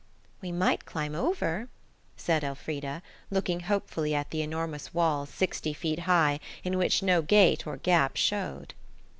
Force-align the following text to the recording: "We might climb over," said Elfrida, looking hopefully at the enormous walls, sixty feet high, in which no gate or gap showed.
"We 0.41 0.51
might 0.51 0.85
climb 0.87 1.13
over," 1.13 1.69
said 2.17 2.43
Elfrida, 2.43 3.03
looking 3.29 3.59
hopefully 3.59 4.15
at 4.15 4.31
the 4.31 4.41
enormous 4.41 4.95
walls, 4.95 5.29
sixty 5.29 5.73
feet 5.75 5.99
high, 6.09 6.39
in 6.63 6.79
which 6.79 7.03
no 7.03 7.21
gate 7.21 7.67
or 7.67 7.77
gap 7.77 8.17
showed. 8.17 8.73